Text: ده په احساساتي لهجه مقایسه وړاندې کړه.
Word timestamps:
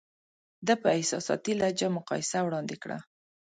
ده 0.67 0.73
په 0.81 0.87
احساساتي 0.97 1.53
لهجه 1.59 1.87
مقایسه 1.97 2.37
وړاندې 2.43 2.75
کړه. 2.83 2.97